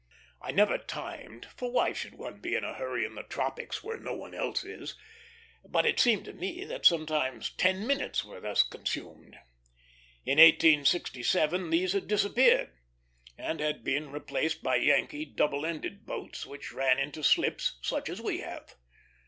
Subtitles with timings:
[0.41, 3.99] I never timed, for why should one be in a hurry in the tropics, where
[3.99, 4.97] no one else is?
[5.63, 9.35] but it seemed to me that sometimes ten minutes were thus consumed.
[10.25, 12.71] In 1867 these had disappeared,
[13.37, 18.19] and had been replaced by Yankee double ended boats, which ran into slips such as
[18.19, 18.73] we have.